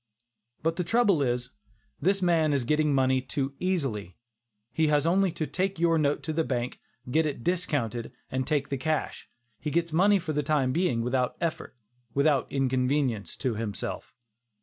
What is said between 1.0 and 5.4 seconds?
is, this man is getting money too easily. He has only